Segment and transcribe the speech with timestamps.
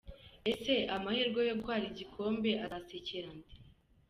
[0.51, 3.51] Ese amahirwe yo gutwara igikombe azasekera nde?.